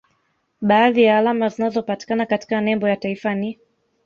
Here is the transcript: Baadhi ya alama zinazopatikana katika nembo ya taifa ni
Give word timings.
Baadhi 0.61 1.03
ya 1.03 1.17
alama 1.17 1.49
zinazopatikana 1.49 2.25
katika 2.25 2.61
nembo 2.61 2.87
ya 2.87 2.95
taifa 2.95 3.35
ni 3.35 3.59